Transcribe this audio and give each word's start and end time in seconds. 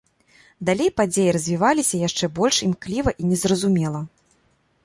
Далей 0.69 0.89
падзеі 1.01 1.35
развіваліся 1.37 1.95
яшчэ 2.07 2.31
больш 2.39 2.57
імкліва 2.69 3.15
і 3.25 3.33
незразумела. 3.35 4.01